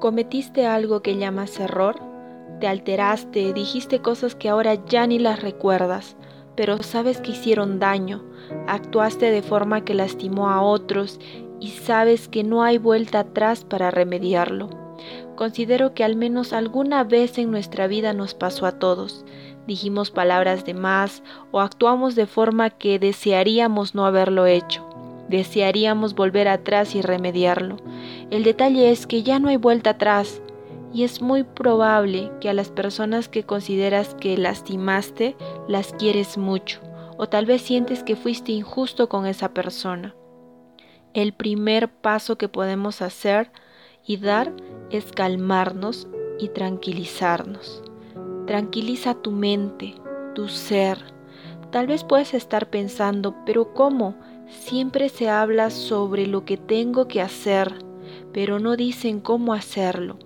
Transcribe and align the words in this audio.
¿Cometiste 0.00 0.66
algo 0.66 1.02
que 1.02 1.18
llamas 1.18 1.60
error? 1.60 1.96
¿Te 2.58 2.66
alteraste, 2.66 3.52
dijiste 3.52 4.00
cosas 4.00 4.34
que 4.34 4.48
ahora 4.48 4.74
ya 4.86 5.06
ni 5.06 5.18
las 5.18 5.42
recuerdas, 5.42 6.16
pero 6.56 6.82
sabes 6.82 7.20
que 7.20 7.32
hicieron 7.32 7.78
daño, 7.78 8.24
actuaste 8.66 9.30
de 9.30 9.42
forma 9.42 9.84
que 9.84 9.94
lastimó 9.94 10.48
a 10.48 10.62
otros 10.62 11.20
y 11.60 11.68
sabes 11.68 12.28
que 12.28 12.44
no 12.44 12.62
hay 12.62 12.78
vuelta 12.78 13.20
atrás 13.20 13.64
para 13.64 13.90
remediarlo? 13.90 14.70
Considero 15.36 15.94
que 15.94 16.04
al 16.04 16.16
menos 16.16 16.52
alguna 16.52 17.04
vez 17.04 17.38
en 17.38 17.50
nuestra 17.50 17.86
vida 17.86 18.12
nos 18.12 18.34
pasó 18.34 18.66
a 18.66 18.78
todos. 18.78 19.24
Dijimos 19.70 20.10
palabras 20.10 20.64
de 20.64 20.74
más 20.74 21.22
o 21.52 21.60
actuamos 21.60 22.16
de 22.16 22.26
forma 22.26 22.70
que 22.70 22.98
desearíamos 22.98 23.94
no 23.94 24.04
haberlo 24.04 24.46
hecho. 24.46 24.84
Desearíamos 25.28 26.16
volver 26.16 26.48
atrás 26.48 26.96
y 26.96 27.02
remediarlo. 27.02 27.76
El 28.32 28.42
detalle 28.42 28.90
es 28.90 29.06
que 29.06 29.22
ya 29.22 29.38
no 29.38 29.48
hay 29.48 29.58
vuelta 29.58 29.90
atrás 29.90 30.42
y 30.92 31.04
es 31.04 31.22
muy 31.22 31.44
probable 31.44 32.32
que 32.40 32.48
a 32.50 32.52
las 32.52 32.70
personas 32.70 33.28
que 33.28 33.44
consideras 33.44 34.14
que 34.14 34.36
lastimaste 34.36 35.36
las 35.68 35.92
quieres 35.92 36.36
mucho 36.36 36.80
o 37.16 37.28
tal 37.28 37.46
vez 37.46 37.62
sientes 37.62 38.02
que 38.02 38.16
fuiste 38.16 38.50
injusto 38.50 39.08
con 39.08 39.24
esa 39.24 39.54
persona. 39.54 40.16
El 41.14 41.32
primer 41.32 41.88
paso 41.88 42.36
que 42.36 42.48
podemos 42.48 43.02
hacer 43.02 43.52
y 44.04 44.16
dar 44.16 44.52
es 44.90 45.12
calmarnos 45.12 46.08
y 46.40 46.48
tranquilizarnos. 46.48 47.84
Tranquiliza 48.50 49.14
tu 49.14 49.30
mente, 49.30 49.94
tu 50.34 50.48
ser. 50.48 50.98
Tal 51.70 51.86
vez 51.86 52.02
puedes 52.02 52.34
estar 52.34 52.68
pensando, 52.68 53.36
pero 53.46 53.72
¿cómo? 53.74 54.16
Siempre 54.48 55.08
se 55.08 55.28
habla 55.28 55.70
sobre 55.70 56.26
lo 56.26 56.44
que 56.44 56.56
tengo 56.56 57.06
que 57.06 57.20
hacer, 57.20 57.72
pero 58.32 58.58
no 58.58 58.74
dicen 58.74 59.20
cómo 59.20 59.54
hacerlo. 59.54 60.18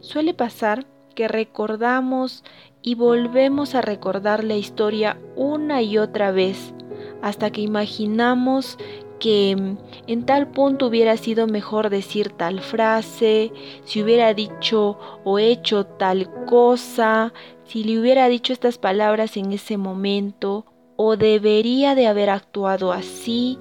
Suele 0.00 0.34
pasar 0.34 0.84
que 1.14 1.26
recordamos 1.26 2.44
y 2.82 2.96
volvemos 2.96 3.74
a 3.74 3.80
recordar 3.80 4.44
la 4.44 4.56
historia 4.56 5.18
una 5.34 5.80
y 5.80 5.96
otra 5.96 6.32
vez, 6.32 6.74
hasta 7.22 7.50
que 7.50 7.62
imaginamos 7.62 8.76
que 9.20 9.76
en 10.06 10.26
tal 10.26 10.48
punto 10.48 10.88
hubiera 10.88 11.16
sido 11.16 11.46
mejor 11.46 11.90
decir 11.90 12.30
tal 12.30 12.60
frase, 12.60 13.52
si 13.84 14.02
hubiera 14.02 14.34
dicho 14.34 14.98
o 15.22 15.38
hecho 15.38 15.86
tal 15.86 16.28
cosa, 16.46 17.32
si 17.64 17.84
le 17.84 18.00
hubiera 18.00 18.28
dicho 18.28 18.52
estas 18.52 18.78
palabras 18.78 19.36
en 19.36 19.52
ese 19.52 19.76
momento, 19.76 20.66
o 20.96 21.16
debería 21.16 21.94
de 21.94 22.08
haber 22.08 22.28
actuado 22.30 22.92
así 22.92 23.58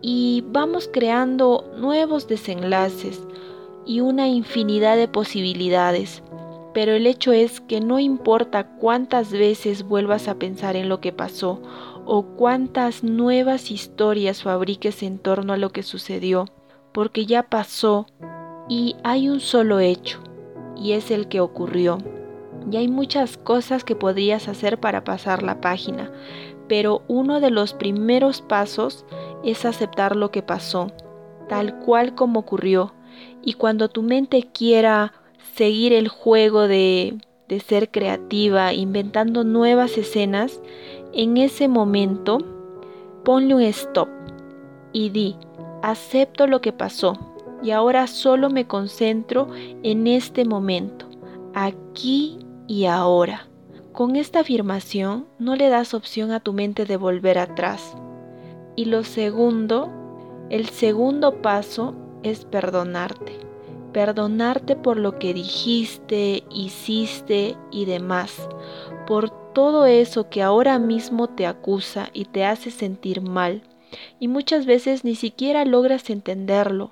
y 0.00 0.44
vamos 0.46 0.88
creando 0.92 1.64
nuevos 1.76 2.28
desenlaces 2.28 3.20
y 3.84 4.00
una 4.00 4.28
infinidad 4.28 4.96
de 4.96 5.08
posibilidades. 5.08 6.22
Pero 6.72 6.92
el 6.92 7.06
hecho 7.06 7.32
es 7.32 7.60
que 7.60 7.80
no 7.80 7.98
importa 7.98 8.76
cuántas 8.76 9.32
veces 9.32 9.82
vuelvas 9.82 10.28
a 10.28 10.36
pensar 10.36 10.76
en 10.76 10.88
lo 10.88 11.00
que 11.00 11.12
pasó 11.12 11.60
o 12.10 12.22
cuántas 12.22 13.04
nuevas 13.04 13.70
historias 13.70 14.42
fabriques 14.42 15.02
en 15.02 15.18
torno 15.18 15.52
a 15.52 15.58
lo 15.58 15.72
que 15.72 15.82
sucedió, 15.82 16.46
porque 16.90 17.26
ya 17.26 17.42
pasó 17.42 18.06
y 18.66 18.96
hay 19.04 19.28
un 19.28 19.40
solo 19.40 19.78
hecho, 19.78 20.18
y 20.74 20.92
es 20.92 21.10
el 21.10 21.28
que 21.28 21.40
ocurrió. 21.40 21.98
Y 22.72 22.78
hay 22.78 22.88
muchas 22.88 23.36
cosas 23.36 23.84
que 23.84 23.94
podrías 23.94 24.48
hacer 24.48 24.80
para 24.80 25.04
pasar 25.04 25.42
la 25.42 25.60
página, 25.60 26.10
pero 26.66 27.02
uno 27.08 27.40
de 27.40 27.50
los 27.50 27.74
primeros 27.74 28.40
pasos 28.40 29.04
es 29.44 29.66
aceptar 29.66 30.16
lo 30.16 30.30
que 30.30 30.42
pasó, 30.42 30.90
tal 31.46 31.78
cual 31.80 32.14
como 32.14 32.40
ocurrió. 32.40 32.94
Y 33.42 33.52
cuando 33.52 33.90
tu 33.90 34.02
mente 34.02 34.48
quiera 34.50 35.12
seguir 35.54 35.92
el 35.92 36.08
juego 36.08 36.68
de, 36.68 37.18
de 37.48 37.60
ser 37.60 37.90
creativa, 37.90 38.72
inventando 38.72 39.44
nuevas 39.44 39.98
escenas, 39.98 40.60
en 41.12 41.36
ese 41.36 41.68
momento 41.68 42.38
ponle 43.24 43.54
un 43.54 43.62
stop 43.62 44.08
y 44.92 45.10
di, 45.10 45.36
acepto 45.82 46.46
lo 46.46 46.60
que 46.60 46.72
pasó 46.72 47.18
y 47.62 47.70
ahora 47.70 48.06
solo 48.06 48.50
me 48.50 48.66
concentro 48.66 49.48
en 49.82 50.06
este 50.06 50.44
momento, 50.44 51.06
aquí 51.54 52.38
y 52.66 52.86
ahora. 52.86 53.48
Con 53.92 54.14
esta 54.14 54.40
afirmación 54.40 55.26
no 55.38 55.56
le 55.56 55.68
das 55.68 55.92
opción 55.92 56.30
a 56.30 56.40
tu 56.40 56.52
mente 56.52 56.84
de 56.84 56.96
volver 56.96 57.38
atrás. 57.38 57.96
Y 58.76 58.84
lo 58.84 59.02
segundo, 59.02 59.90
el 60.50 60.68
segundo 60.68 61.42
paso 61.42 61.94
es 62.22 62.44
perdonarte. 62.44 63.40
Perdonarte 63.92 64.76
por 64.76 64.98
lo 64.98 65.18
que 65.18 65.34
dijiste, 65.34 66.44
hiciste 66.50 67.56
y 67.72 67.86
demás. 67.86 68.48
Por 69.08 69.32
todo 69.52 69.86
eso 69.86 70.28
que 70.28 70.42
ahora 70.42 70.78
mismo 70.78 71.28
te 71.28 71.46
acusa 71.46 72.10
y 72.12 72.24
te 72.26 72.44
hace 72.44 72.70
sentir 72.70 73.20
mal. 73.20 73.62
Y 74.20 74.28
muchas 74.28 74.66
veces 74.66 75.04
ni 75.04 75.14
siquiera 75.14 75.64
logras 75.64 76.10
entenderlo. 76.10 76.90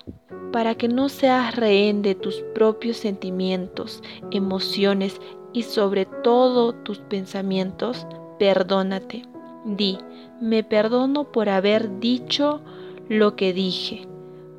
Para 0.51 0.75
que 0.75 0.87
no 0.87 1.09
seas 1.09 1.55
rehén 1.55 2.01
de 2.01 2.15
tus 2.15 2.43
propios 2.55 2.97
sentimientos, 2.97 4.01
emociones 4.31 5.19
y 5.53 5.63
sobre 5.63 6.05
todo 6.05 6.73
tus 6.73 6.99
pensamientos, 6.99 8.07
perdónate. 8.39 9.23
Di, 9.65 9.97
me 10.41 10.63
perdono 10.63 11.31
por 11.31 11.49
haber 11.49 11.99
dicho 11.99 12.61
lo 13.09 13.35
que 13.35 13.53
dije, 13.53 14.07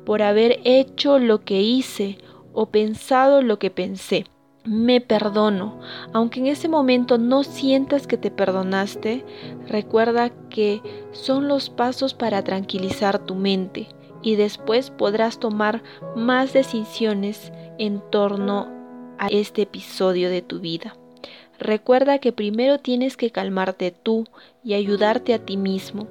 por 0.05 0.21
haber 0.21 0.59
hecho 0.63 1.19
lo 1.19 1.41
que 1.41 1.61
hice 1.61 2.17
o 2.53 2.67
pensado 2.67 3.41
lo 3.41 3.59
que 3.59 3.71
pensé. 3.71 4.25
Me 4.65 5.01
perdono. 5.01 5.79
Aunque 6.13 6.39
en 6.41 6.47
ese 6.47 6.67
momento 6.67 7.17
no 7.17 7.43
sientas 7.43 8.07
que 8.07 8.17
te 8.17 8.29
perdonaste, 8.29 9.25
recuerda 9.67 10.29
que 10.49 10.81
son 11.11 11.47
los 11.47 11.69
pasos 11.69 12.13
para 12.13 12.43
tranquilizar 12.43 13.19
tu 13.19 13.35
mente 13.35 13.87
y 14.21 14.35
después 14.35 14.89
podrás 14.89 15.39
tomar 15.39 15.81
más 16.15 16.53
decisiones 16.53 17.51
en 17.77 18.01
torno 18.11 18.67
a 19.17 19.27
este 19.27 19.63
episodio 19.63 20.29
de 20.29 20.41
tu 20.41 20.59
vida. 20.59 20.95
Recuerda 21.57 22.19
que 22.19 22.31
primero 22.31 22.79
tienes 22.79 23.17
que 23.17 23.31
calmarte 23.31 23.91
tú 23.91 24.25
y 24.63 24.73
ayudarte 24.73 25.33
a 25.33 25.39
ti 25.39 25.57
mismo. 25.57 26.07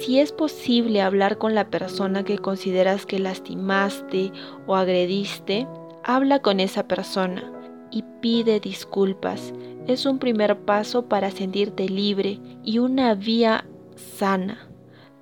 Si 0.00 0.18
es 0.18 0.32
posible 0.32 1.00
hablar 1.02 1.38
con 1.38 1.54
la 1.54 1.68
persona 1.68 2.24
que 2.24 2.38
consideras 2.38 3.06
que 3.06 3.18
lastimaste 3.18 4.32
o 4.66 4.74
agrediste, 4.74 5.66
habla 6.04 6.40
con 6.40 6.60
esa 6.60 6.86
persona 6.86 7.50
y 7.90 8.04
pide 8.20 8.60
disculpas. 8.60 9.52
Es 9.86 10.06
un 10.06 10.18
primer 10.18 10.58
paso 10.60 11.08
para 11.08 11.30
sentirte 11.30 11.88
libre 11.88 12.40
y 12.62 12.78
una 12.78 13.14
vía 13.14 13.64
sana. 13.96 14.68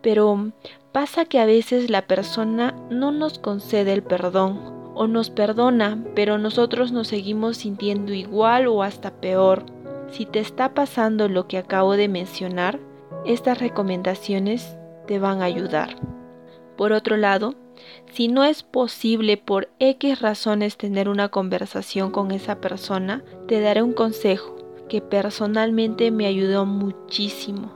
Pero 0.02 0.52
pasa 0.92 1.24
que 1.24 1.38
a 1.38 1.46
veces 1.46 1.90
la 1.90 2.06
persona 2.06 2.74
no 2.90 3.12
nos 3.12 3.38
concede 3.38 3.92
el 3.92 4.02
perdón 4.02 4.60
o 4.94 5.06
nos 5.06 5.30
perdona, 5.30 6.02
pero 6.14 6.38
nosotros 6.38 6.92
nos 6.92 7.08
seguimos 7.08 7.58
sintiendo 7.58 8.12
igual 8.12 8.66
o 8.66 8.82
hasta 8.82 9.10
peor. 9.10 9.64
Si 10.10 10.26
te 10.26 10.40
está 10.40 10.74
pasando 10.74 11.28
lo 11.28 11.46
que 11.48 11.58
acabo 11.58 11.96
de 11.96 12.08
mencionar, 12.08 12.78
estas 13.24 13.58
recomendaciones 13.58 14.76
te 15.06 15.18
van 15.18 15.40
a 15.40 15.46
ayudar. 15.46 15.96
Por 16.76 16.92
otro 16.92 17.16
lado, 17.16 17.54
si 18.12 18.28
no 18.28 18.44
es 18.44 18.62
posible 18.62 19.36
por 19.36 19.68
X 19.78 20.20
razones 20.20 20.76
tener 20.76 21.08
una 21.08 21.28
conversación 21.28 22.10
con 22.10 22.30
esa 22.30 22.60
persona, 22.60 23.22
te 23.48 23.60
daré 23.60 23.82
un 23.82 23.92
consejo 23.92 24.56
que 24.88 25.00
personalmente 25.00 26.10
me 26.10 26.26
ayudó 26.26 26.66
muchísimo. 26.66 27.72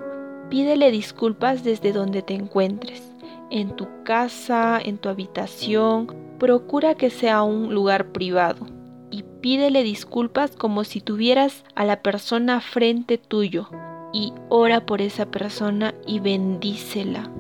Pídele 0.51 0.91
disculpas 0.91 1.65
desde 1.65 1.93
donde 1.93 2.23
te 2.23 2.35
encuentres, 2.35 3.03
en 3.51 3.75
tu 3.75 3.89
casa, 4.05 4.81
en 4.83 4.99
tu 4.99 5.09
habitación 5.09 6.27
procura 6.39 6.95
que 6.95 7.11
sea 7.11 7.43
un 7.43 7.73
lugar 7.73 8.13
privado 8.13 8.67
y 9.11 9.25
pídele 9.41 9.83
disculpas 9.83 10.57
como 10.57 10.85
si 10.85 11.01
tuvieras 11.01 11.65
a 11.75 11.85
la 11.85 12.03
persona 12.03 12.61
frente 12.61 13.19
tuyo 13.19 13.69
y 14.13 14.33
ora 14.49 14.85
por 14.85 15.01
esa 15.01 15.27
persona 15.27 15.95
y 16.07 16.21
bendícela. 16.21 17.31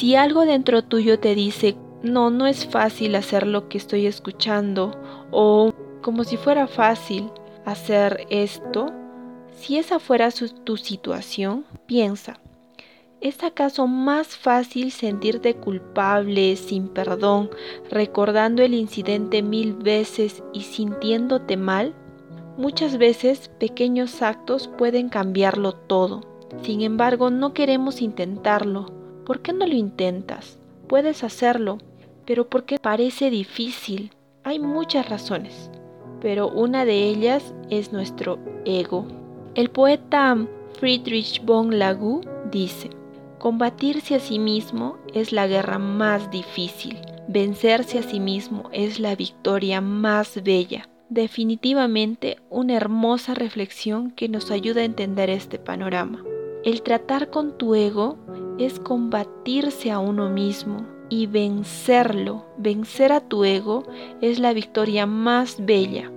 Si 0.00 0.16
algo 0.16 0.46
dentro 0.46 0.80
tuyo 0.80 1.18
te 1.18 1.34
dice, 1.34 1.76
no, 2.02 2.30
no 2.30 2.46
es 2.46 2.64
fácil 2.64 3.14
hacer 3.16 3.46
lo 3.46 3.68
que 3.68 3.76
estoy 3.76 4.06
escuchando 4.06 4.98
o 5.30 5.74
como 6.00 6.24
si 6.24 6.38
fuera 6.38 6.66
fácil 6.66 7.30
hacer 7.66 8.26
esto, 8.30 8.86
si 9.52 9.76
esa 9.76 9.98
fuera 9.98 10.30
tu 10.64 10.78
situación, 10.78 11.66
piensa, 11.84 12.40
¿Es 13.20 13.44
acaso 13.44 13.86
más 13.86 14.38
fácil 14.38 14.90
sentirte 14.90 15.52
culpable, 15.52 16.56
sin 16.56 16.88
perdón, 16.88 17.50
recordando 17.90 18.62
el 18.62 18.72
incidente 18.72 19.42
mil 19.42 19.74
veces 19.74 20.42
y 20.54 20.62
sintiéndote 20.62 21.58
mal? 21.58 21.94
Muchas 22.56 22.96
veces 22.96 23.50
pequeños 23.60 24.22
actos 24.22 24.68
pueden 24.78 25.10
cambiarlo 25.10 25.74
todo. 25.74 26.22
Sin 26.62 26.80
embargo, 26.80 27.28
no 27.28 27.52
queremos 27.52 28.00
intentarlo. 28.00 28.99
¿Por 29.30 29.42
qué 29.42 29.52
no 29.52 29.64
lo 29.64 29.76
intentas? 29.76 30.58
Puedes 30.88 31.22
hacerlo, 31.22 31.78
pero 32.26 32.48
¿por 32.48 32.64
qué 32.64 32.80
parece 32.80 33.30
difícil? 33.30 34.10
Hay 34.42 34.58
muchas 34.58 35.08
razones, 35.08 35.70
pero 36.20 36.48
una 36.48 36.84
de 36.84 37.04
ellas 37.04 37.54
es 37.70 37.92
nuestro 37.92 38.40
ego. 38.64 39.06
El 39.54 39.70
poeta 39.70 40.36
Friedrich 40.80 41.44
von 41.44 41.78
Lagu 41.78 42.22
dice, 42.50 42.90
combatirse 43.38 44.16
a 44.16 44.18
sí 44.18 44.40
mismo 44.40 44.96
es 45.14 45.30
la 45.30 45.46
guerra 45.46 45.78
más 45.78 46.32
difícil, 46.32 46.98
vencerse 47.28 48.00
a 48.00 48.02
sí 48.02 48.18
mismo 48.18 48.68
es 48.72 48.98
la 48.98 49.14
victoria 49.14 49.80
más 49.80 50.42
bella. 50.42 50.88
Definitivamente 51.08 52.38
una 52.50 52.74
hermosa 52.74 53.34
reflexión 53.34 54.10
que 54.10 54.28
nos 54.28 54.50
ayuda 54.50 54.80
a 54.80 54.86
entender 54.86 55.30
este 55.30 55.60
panorama. 55.60 56.24
El 56.64 56.82
tratar 56.82 57.30
con 57.30 57.56
tu 57.56 57.76
ego 57.76 58.18
es 58.58 58.78
combatirse 58.78 59.90
a 59.90 59.98
uno 59.98 60.28
mismo 60.28 60.86
y 61.08 61.26
vencerlo. 61.26 62.46
Vencer 62.56 63.12
a 63.12 63.20
tu 63.20 63.44
ego 63.44 63.84
es 64.20 64.38
la 64.38 64.52
victoria 64.52 65.06
más 65.06 65.64
bella, 65.64 66.10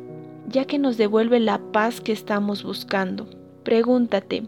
ya 0.48 0.66
que 0.66 0.80
nos 0.80 0.98
devuelve 0.98 1.40
la 1.40 1.60
paz 1.72 2.02
que 2.02 2.12
estamos 2.12 2.64
buscando. 2.64 3.28
Pregúntate, 3.64 4.44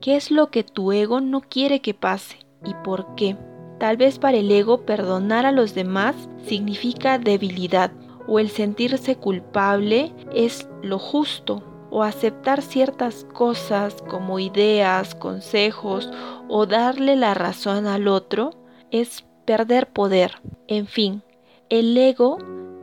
¿qué 0.00 0.16
es 0.16 0.30
lo 0.30 0.50
que 0.50 0.64
tu 0.64 0.92
ego 0.92 1.20
no 1.20 1.40
quiere 1.40 1.80
que 1.80 1.94
pase 1.94 2.38
y 2.64 2.74
por 2.84 3.14
qué? 3.14 3.36
Tal 3.78 3.96
vez 3.96 4.18
para 4.18 4.36
el 4.36 4.50
ego 4.50 4.82
perdonar 4.82 5.46
a 5.46 5.52
los 5.52 5.74
demás 5.74 6.14
significa 6.46 7.18
debilidad 7.18 7.92
o 8.26 8.38
el 8.38 8.48
sentirse 8.48 9.16
culpable 9.16 10.12
es 10.32 10.68
lo 10.82 10.98
justo 10.98 11.73
o 11.94 12.02
aceptar 12.02 12.60
ciertas 12.60 13.24
cosas 13.32 13.94
como 14.08 14.40
ideas, 14.40 15.14
consejos 15.14 16.10
o 16.48 16.66
darle 16.66 17.14
la 17.14 17.34
razón 17.34 17.86
al 17.86 18.08
otro 18.08 18.50
es 18.90 19.24
perder 19.44 19.86
poder. 19.86 20.32
En 20.66 20.88
fin, 20.88 21.22
el 21.68 21.96
ego 21.96 22.38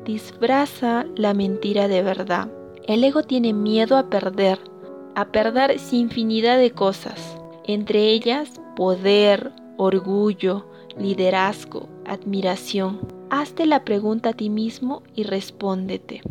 disfraza 0.05 1.05
la 1.17 1.33
mentira 1.33 1.89
de 1.89 2.01
verdad. 2.03 2.47
El 2.87 3.03
ego 3.03 3.23
tiene 3.23 3.51
miedo 3.51 3.97
a 3.97 4.09
perder, 4.09 4.59
a 5.13 5.25
perder 5.25 5.75
infinidad 5.91 6.57
de 6.57 6.71
cosas, 6.71 7.37
entre 7.65 8.11
ellas 8.11 8.61
poder, 8.77 9.51
orgullo, 9.75 10.67
liderazgo, 10.97 11.89
admiración. 12.05 13.01
Hazte 13.29 13.65
la 13.65 13.83
pregunta 13.83 14.29
a 14.29 14.33
ti 14.33 14.49
mismo 14.49 15.03
y 15.13 15.23
respóndete. 15.23 16.21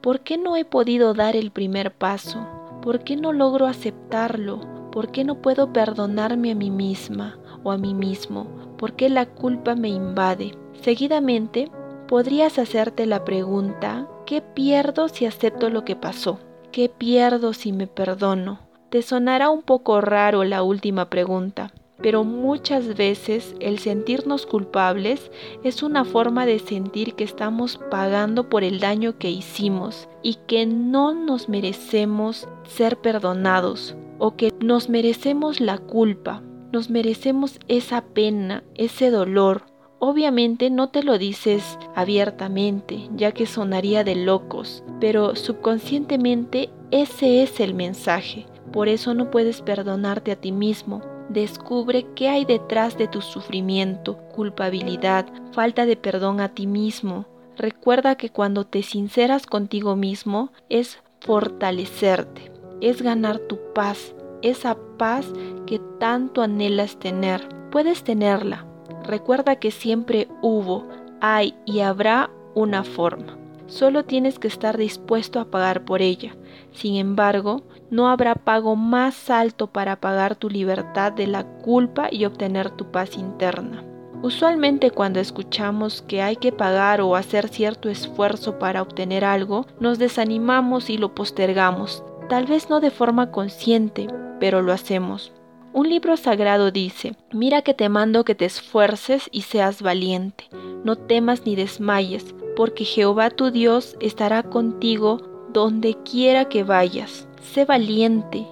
¿Por 0.00 0.20
qué 0.20 0.38
no 0.38 0.56
he 0.56 0.64
podido 0.64 1.12
dar 1.12 1.36
el 1.36 1.50
primer 1.50 1.92
paso? 1.92 2.46
¿Por 2.80 3.04
qué 3.04 3.16
no 3.16 3.34
logro 3.34 3.66
aceptarlo? 3.66 4.60
¿Por 4.90 5.12
qué 5.12 5.24
no 5.24 5.42
puedo 5.42 5.74
perdonarme 5.74 6.52
a 6.52 6.54
mí 6.54 6.70
misma 6.70 7.38
o 7.64 7.70
a 7.70 7.76
mí 7.76 7.92
mismo? 7.92 8.46
¿Por 8.78 8.94
qué 8.94 9.10
la 9.10 9.26
culpa 9.26 9.74
me 9.74 9.90
invade? 9.90 10.52
Seguidamente, 10.80 11.70
podrías 12.08 12.58
hacerte 12.58 13.04
la 13.04 13.26
pregunta, 13.26 14.08
¿qué 14.24 14.40
pierdo 14.40 15.08
si 15.10 15.26
acepto 15.26 15.68
lo 15.68 15.84
que 15.84 15.96
pasó? 15.96 16.40
¿Qué 16.72 16.88
pierdo 16.88 17.52
si 17.52 17.72
me 17.72 17.86
perdono? 17.86 18.60
Te 18.88 19.02
sonará 19.02 19.50
un 19.50 19.60
poco 19.60 20.00
raro 20.00 20.44
la 20.44 20.62
última 20.62 21.10
pregunta, 21.10 21.72
pero 22.02 22.24
muchas 22.24 22.96
veces 22.96 23.54
el 23.60 23.78
sentirnos 23.78 24.46
culpables 24.46 25.30
es 25.62 25.82
una 25.82 26.04
forma 26.04 26.46
de 26.46 26.58
sentir 26.58 27.14
que 27.14 27.24
estamos 27.24 27.78
pagando 27.90 28.48
por 28.48 28.64
el 28.64 28.80
daño 28.80 29.18
que 29.18 29.30
hicimos 29.30 30.08
y 30.22 30.36
que 30.46 30.66
no 30.66 31.14
nos 31.14 31.48
merecemos 31.48 32.48
ser 32.68 32.98
perdonados 32.98 33.96
o 34.18 34.36
que 34.36 34.52
nos 34.60 34.88
merecemos 34.88 35.60
la 35.60 35.78
culpa, 35.78 36.42
nos 36.72 36.90
merecemos 36.90 37.58
esa 37.68 38.02
pena, 38.02 38.62
ese 38.74 39.10
dolor. 39.10 39.66
Obviamente 39.98 40.70
no 40.70 40.88
te 40.88 41.02
lo 41.02 41.18
dices 41.18 41.78
abiertamente, 41.94 43.08
ya 43.16 43.32
que 43.32 43.46
sonaría 43.46 44.04
de 44.04 44.14
locos, 44.14 44.82
pero 45.00 45.36
subconscientemente 45.36 46.70
ese 46.90 47.42
es 47.42 47.60
el 47.60 47.74
mensaje. 47.74 48.46
Por 48.72 48.88
eso 48.88 49.14
no 49.14 49.30
puedes 49.30 49.62
perdonarte 49.62 50.32
a 50.32 50.36
ti 50.36 50.52
mismo, 50.52 51.02
Descubre 51.30 52.06
qué 52.16 52.28
hay 52.28 52.44
detrás 52.44 52.98
de 52.98 53.06
tu 53.06 53.20
sufrimiento, 53.20 54.18
culpabilidad, 54.34 55.26
falta 55.52 55.86
de 55.86 55.94
perdón 55.96 56.40
a 56.40 56.48
ti 56.48 56.66
mismo. 56.66 57.24
Recuerda 57.56 58.16
que 58.16 58.30
cuando 58.30 58.66
te 58.66 58.82
sinceras 58.82 59.46
contigo 59.46 59.94
mismo 59.94 60.50
es 60.68 60.98
fortalecerte, 61.20 62.50
es 62.80 63.00
ganar 63.00 63.38
tu 63.38 63.60
paz, 63.74 64.12
esa 64.42 64.76
paz 64.98 65.24
que 65.66 65.80
tanto 66.00 66.42
anhelas 66.42 66.98
tener. 66.98 67.48
Puedes 67.70 68.02
tenerla. 68.02 68.66
Recuerda 69.04 69.54
que 69.56 69.70
siempre 69.70 70.26
hubo, 70.42 70.88
hay 71.20 71.54
y 71.64 71.78
habrá 71.78 72.28
una 72.56 72.82
forma. 72.82 73.39
Solo 73.70 74.04
tienes 74.04 74.40
que 74.40 74.48
estar 74.48 74.76
dispuesto 74.76 75.38
a 75.38 75.44
pagar 75.44 75.84
por 75.84 76.02
ella. 76.02 76.34
Sin 76.72 76.96
embargo, 76.96 77.62
no 77.88 78.08
habrá 78.08 78.34
pago 78.34 78.74
más 78.74 79.30
alto 79.30 79.68
para 79.68 80.00
pagar 80.00 80.34
tu 80.34 80.50
libertad 80.50 81.12
de 81.12 81.28
la 81.28 81.44
culpa 81.44 82.08
y 82.10 82.24
obtener 82.24 82.70
tu 82.70 82.90
paz 82.90 83.16
interna. 83.16 83.84
Usualmente 84.22 84.90
cuando 84.90 85.20
escuchamos 85.20 86.02
que 86.02 86.20
hay 86.20 86.34
que 86.34 86.50
pagar 86.50 87.00
o 87.00 87.14
hacer 87.14 87.48
cierto 87.48 87.88
esfuerzo 87.88 88.58
para 88.58 88.82
obtener 88.82 89.24
algo, 89.24 89.66
nos 89.78 90.00
desanimamos 90.00 90.90
y 90.90 90.98
lo 90.98 91.14
postergamos, 91.14 92.02
tal 92.28 92.46
vez 92.46 92.68
no 92.68 92.80
de 92.80 92.90
forma 92.90 93.30
consciente, 93.30 94.08
pero 94.40 94.62
lo 94.62 94.72
hacemos. 94.72 95.32
Un 95.72 95.88
libro 95.88 96.16
sagrado 96.16 96.72
dice, 96.72 97.14
mira 97.32 97.62
que 97.62 97.72
te 97.72 97.88
mando 97.88 98.24
que 98.24 98.34
te 98.34 98.46
esfuerces 98.46 99.28
y 99.30 99.42
seas 99.42 99.80
valiente, 99.80 100.48
no 100.82 100.96
temas 100.96 101.46
ni 101.46 101.54
desmayes, 101.54 102.34
porque 102.60 102.84
Jehová 102.84 103.30
tu 103.30 103.50
Dios 103.50 103.96
estará 104.00 104.42
contigo 104.42 105.22
donde 105.50 105.94
quiera 106.04 106.44
que 106.50 106.62
vayas. 106.62 107.26
Sé 107.40 107.64
valiente 107.64 108.46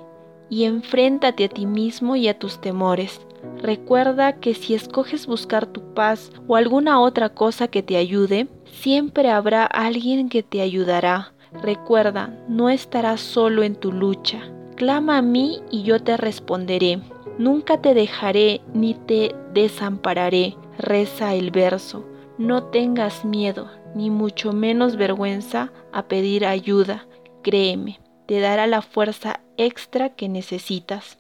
y 0.48 0.64
enfréntate 0.64 1.44
a 1.44 1.48
ti 1.50 1.66
mismo 1.66 2.16
y 2.16 2.26
a 2.28 2.38
tus 2.38 2.58
temores. 2.58 3.20
Recuerda 3.60 4.40
que 4.40 4.54
si 4.54 4.72
escoges 4.72 5.26
buscar 5.26 5.66
tu 5.66 5.92
paz 5.92 6.32
o 6.46 6.56
alguna 6.56 7.02
otra 7.02 7.28
cosa 7.28 7.68
que 7.68 7.82
te 7.82 7.98
ayude, 7.98 8.48
siempre 8.80 9.28
habrá 9.28 9.66
alguien 9.66 10.30
que 10.30 10.42
te 10.42 10.62
ayudará. 10.62 11.34
Recuerda, 11.62 12.34
no 12.48 12.70
estarás 12.70 13.20
solo 13.20 13.62
en 13.62 13.76
tu 13.76 13.92
lucha. 13.92 14.40
Clama 14.76 15.18
a 15.18 15.22
mí 15.22 15.60
y 15.70 15.82
yo 15.82 16.02
te 16.02 16.16
responderé. 16.16 17.02
Nunca 17.36 17.82
te 17.82 17.92
dejaré 17.92 18.62
ni 18.72 18.94
te 18.94 19.34
desampararé. 19.52 20.56
Reza 20.78 21.34
el 21.34 21.50
verso. 21.50 22.06
No 22.38 22.62
tengas 22.62 23.24
miedo, 23.24 23.68
ni 23.98 24.10
mucho 24.10 24.52
menos 24.52 24.96
vergüenza 24.96 25.72
a 25.92 26.06
pedir 26.06 26.46
ayuda. 26.46 27.08
Créeme, 27.42 28.00
te 28.26 28.38
dará 28.38 28.68
la 28.68 28.80
fuerza 28.80 29.40
extra 29.56 30.14
que 30.14 30.28
necesitas. 30.28 31.18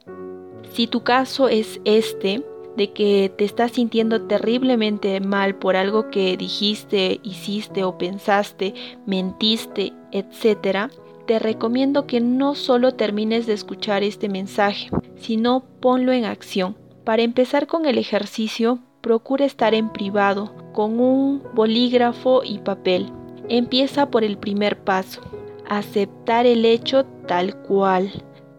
Si 0.72 0.86
tu 0.86 1.02
caso 1.02 1.48
es 1.48 1.80
este, 1.84 2.44
de 2.76 2.92
que 2.92 3.32
te 3.36 3.44
estás 3.44 3.72
sintiendo 3.72 4.22
terriblemente 4.22 5.18
mal 5.18 5.56
por 5.56 5.74
algo 5.74 6.08
que 6.10 6.36
dijiste, 6.36 7.18
hiciste 7.24 7.82
o 7.82 7.98
pensaste, 7.98 8.74
mentiste, 9.06 9.92
etc., 10.12 10.92
te 11.26 11.40
recomiendo 11.40 12.06
que 12.06 12.20
no 12.20 12.54
solo 12.54 12.94
termines 12.94 13.46
de 13.46 13.54
escuchar 13.54 14.04
este 14.04 14.28
mensaje, 14.28 14.88
sino 15.16 15.64
ponlo 15.80 16.12
en 16.12 16.24
acción. 16.24 16.76
Para 17.02 17.22
empezar 17.22 17.66
con 17.66 17.86
el 17.86 17.98
ejercicio, 17.98 18.78
procura 19.08 19.46
estar 19.46 19.72
en 19.72 19.88
privado, 19.88 20.52
con 20.74 21.00
un 21.00 21.42
bolígrafo 21.54 22.42
y 22.44 22.58
papel. 22.58 23.10
Empieza 23.48 24.10
por 24.10 24.22
el 24.22 24.36
primer 24.36 24.84
paso, 24.84 25.22
aceptar 25.66 26.44
el 26.44 26.66
hecho 26.66 27.06
tal 27.26 27.56
cual. 27.62 28.10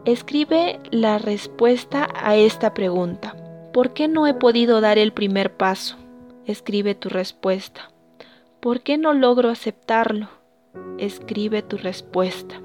Escribe 0.06 0.80
la 0.90 1.20
respuesta 1.20 2.10
a 2.16 2.36
esta 2.36 2.74
pregunta. 2.74 3.36
¿Por 3.74 3.94
qué 3.94 4.08
no 4.08 4.26
he 4.26 4.34
podido 4.34 4.82
dar 4.82 4.98
el 4.98 5.14
primer 5.14 5.56
paso? 5.56 5.98
Escribe 6.48 6.96
tu 6.96 7.10
respuesta. 7.10 7.92
¿Por 8.60 8.82
qué 8.82 8.98
no 8.98 9.14
logro 9.14 9.50
aceptarlo? 9.50 10.30
Escribe 10.98 11.62
tu 11.62 11.78
respuesta. 11.78 12.60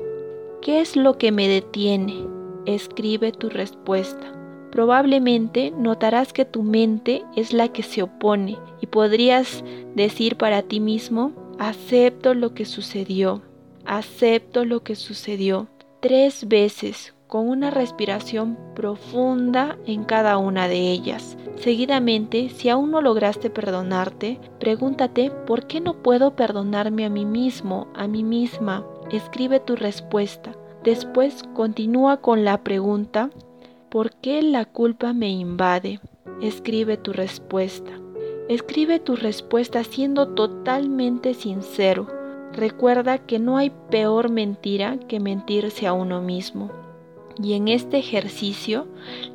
¿Qué 0.63 0.81
es 0.81 0.97
lo 0.97 1.19
que 1.19 1.33
me 1.33 1.49
detiene? 1.49 2.27
Escribe 2.65 3.31
tu 3.31 3.51
respuesta. 3.51 4.33
Probablemente 4.75 5.71
notarás 5.71 6.33
que 6.33 6.45
tu 6.45 6.65
mente 6.65 7.23
es 7.37 7.53
la 7.53 7.69
que 7.69 7.85
se 7.85 8.03
opone 8.03 8.59
y 8.81 8.89
podrías 8.89 9.63
decir 9.95 10.37
para 10.37 10.63
ti 10.63 10.81
mismo, 10.81 11.31
acepto 11.61 12.35
lo 12.35 12.55
que 12.55 12.65
sucedió, 12.65 13.41
acepto 13.85 14.65
lo 14.65 14.83
que 14.83 14.97
sucedió 14.97 15.69
tres 16.01 16.49
veces 16.49 17.15
con 17.29 17.49
una 17.49 17.71
respiración 17.71 18.59
profunda 18.75 19.79
en 19.87 20.03
cada 20.03 20.39
una 20.39 20.67
de 20.67 20.91
ellas. 20.91 21.37
Seguidamente, 21.55 22.49
si 22.49 22.69
aún 22.69 22.91
no 22.91 23.01
lograste 23.01 23.51
perdonarte, 23.51 24.41
pregúntate 24.59 25.31
¿por 25.31 25.69
qué 25.69 25.81
no 25.81 26.03
puedo 26.03 26.35
perdonarme 26.35 27.05
a 27.05 27.11
mí 27.11 27.25
mismo, 27.25 27.87
a 27.95 28.09
mí 28.09 28.25
misma? 28.25 28.85
Escribe 29.13 29.61
tu 29.61 29.77
respuesta. 29.77 30.51
Después 30.83 31.45
continúa 31.55 32.17
con 32.17 32.45
la 32.45 32.65
pregunta 32.65 33.31
¿Por 33.95 34.11
qué 34.11 34.43
la 34.43 34.65
culpa 34.65 35.13
me 35.13 35.29
invade? 35.29 36.01
Escribe 36.43 36.97
tu 36.97 37.13
respuesta. 37.13 37.93
Escribe 38.49 38.99
tu 38.99 39.15
respuesta 39.15 39.85
siendo 39.85 40.31
totalmente 40.31 41.33
sincero. 41.33 42.09
Recuerda 42.53 43.19
que 43.19 43.39
no 43.39 43.57
hay 43.57 43.71
peor 43.93 44.31
mentira 44.31 44.99
que 45.07 45.21
mentirse 45.21 45.87
a 45.87 45.93
uno 45.93 46.21
mismo. 46.21 46.73
Y 47.41 47.53
en 47.53 47.69
este 47.69 47.99
ejercicio, 47.99 48.89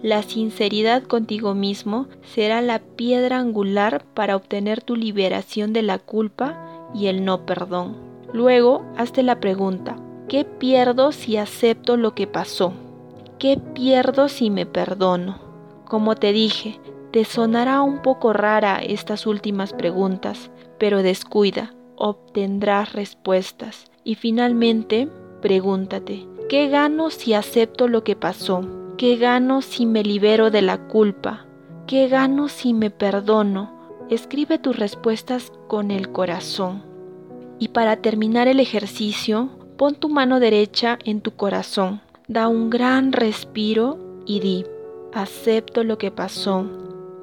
la 0.03 0.23
sinceridad 0.23 1.03
contigo 1.03 1.55
mismo 1.55 2.07
será 2.21 2.61
la 2.61 2.79
piedra 2.79 3.39
angular 3.39 4.03
para 4.13 4.35
obtener 4.35 4.81
tu 4.81 4.97
liberación 4.97 5.71
de 5.71 5.83
la 5.83 5.99
culpa 5.99 6.89
y 6.93 7.07
el 7.07 7.23
no 7.23 7.45
perdón. 7.45 7.95
Luego, 8.33 8.85
hazte 8.97 9.23
la 9.23 9.39
pregunta, 9.39 9.95
¿qué 10.27 10.43
pierdo 10.43 11.13
si 11.13 11.37
acepto 11.37 11.95
lo 11.95 12.13
que 12.13 12.27
pasó? 12.27 12.73
¿Qué 13.39 13.57
pierdo 13.57 14.27
si 14.27 14.49
me 14.49 14.65
perdono? 14.65 15.39
Como 15.85 16.15
te 16.15 16.33
dije, 16.33 16.79
te 17.11 17.25
sonará 17.25 17.81
un 17.81 18.01
poco 18.01 18.33
rara 18.33 18.79
estas 18.79 19.25
últimas 19.25 19.73
preguntas, 19.73 20.51
pero 20.77 21.01
descuida, 21.01 21.73
obtendrás 21.95 22.93
respuestas. 22.93 23.85
Y 24.03 24.15
finalmente, 24.15 25.07
pregúntate, 25.41 26.27
¿Qué 26.49 26.67
gano 26.67 27.11
si 27.11 27.35
acepto 27.35 27.87
lo 27.87 28.03
que 28.03 28.15
pasó? 28.15 28.61
¿Qué 28.97 29.17
gano 29.17 29.61
si 29.61 29.85
me 29.85 30.03
libero 30.03 30.49
de 30.49 30.63
la 30.63 30.87
culpa? 30.87 31.45
¿Qué 31.85 32.07
gano 32.07 32.49
si 32.49 32.73
me 32.73 32.89
perdono? 32.89 33.71
Escribe 34.09 34.57
tus 34.57 34.75
respuestas 34.75 35.51
con 35.67 35.91
el 35.91 36.11
corazón. 36.11 36.81
Y 37.59 37.67
para 37.67 37.97
terminar 37.97 38.47
el 38.47 38.59
ejercicio, 38.59 39.49
pon 39.77 39.93
tu 39.93 40.09
mano 40.09 40.39
derecha 40.39 40.97
en 41.05 41.21
tu 41.21 41.35
corazón, 41.35 42.01
da 42.29 42.47
un 42.47 42.69
gran 42.69 43.11
respiro 43.11 43.97
y 44.27 44.39
di, 44.39 44.65
acepto 45.13 45.83
lo 45.83 45.97
que 45.97 46.11
pasó, 46.11 46.63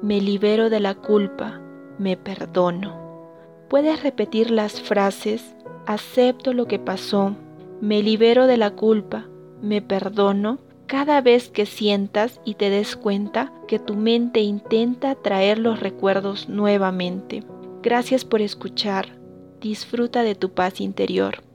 me 0.01 0.19
libero 0.19 0.69
de 0.69 0.81
la 0.81 0.95
culpa, 0.95 1.61
me 1.97 2.17
perdono. 2.17 3.31
Puedes 3.69 4.03
repetir 4.03 4.51
las 4.51 4.81
frases, 4.81 5.55
acepto 5.85 6.51
lo 6.51 6.67
que 6.67 6.77
pasó, 6.77 7.37
me 7.79 8.03
libero 8.03 8.47
de 8.47 8.57
la 8.57 8.71
culpa, 8.71 9.27
me 9.61 9.81
perdono 9.81 10.59
cada 10.87 11.21
vez 11.21 11.47
que 11.47 11.65
sientas 11.65 12.41
y 12.43 12.55
te 12.55 12.69
des 12.69 12.97
cuenta 12.97 13.53
que 13.69 13.79
tu 13.79 13.95
mente 13.95 14.41
intenta 14.41 15.15
traer 15.15 15.57
los 15.57 15.79
recuerdos 15.79 16.49
nuevamente. 16.49 17.45
Gracias 17.81 18.25
por 18.25 18.41
escuchar. 18.41 19.17
Disfruta 19.61 20.23
de 20.23 20.35
tu 20.35 20.49
paz 20.49 20.81
interior. 20.81 21.46